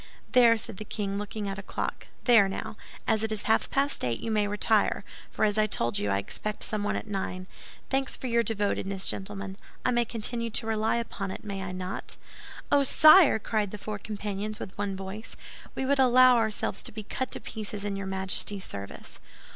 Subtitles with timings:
[0.31, 2.75] "There," said the king, looking at a clock, "there, now,
[3.07, 6.17] as it is half past eight, you may retire; for as I told you, I
[6.17, 7.45] expect someone at nine.
[7.91, 9.57] Thanks for your devotedness, gentlemen.
[9.85, 12.17] I may continue to rely upon it, may I not?"
[12.71, 15.35] "Oh, sire!" cried the four companions, with one voice,
[15.75, 19.19] "we would allow ourselves to be cut to pieces in your Majesty's service."